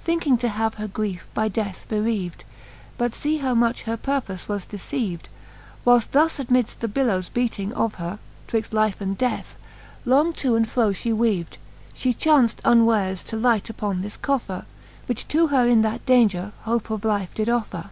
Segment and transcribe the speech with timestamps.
[0.00, 2.44] Thinking to have her griefe by death bereaved.
[2.96, 5.28] But fee how much her purpofe was deceaved:
[5.84, 9.56] Whileft thus amidft the billowes beating of her Twixt life and death,
[10.04, 11.58] long to and fro ihe weaved,
[11.94, 14.66] She chaunft unwares to light upon this coffer,
[15.06, 17.90] Which to her in that daunger hope of life did offer.